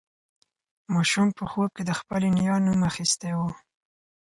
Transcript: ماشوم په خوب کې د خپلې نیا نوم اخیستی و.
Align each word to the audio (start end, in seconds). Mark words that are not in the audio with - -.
ماشوم 0.93 1.27
په 1.37 1.43
خوب 1.51 1.69
کې 1.75 1.83
د 1.85 1.91
خپلې 1.99 2.27
نیا 2.37 2.55
نوم 2.65 2.79
اخیستی 2.89 3.31
و. 3.37 3.39